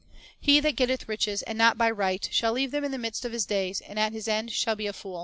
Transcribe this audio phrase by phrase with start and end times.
[0.25, 3.23] "* "He that getteth riches, and not by right, shall leave them in the midst
[3.23, 5.19] of his days, and at his end shall be a fool."